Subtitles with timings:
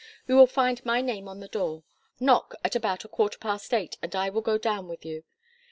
[0.27, 1.83] You will find my name on the door.
[2.19, 5.23] Knock at about a quarter past eight and I will go down with you.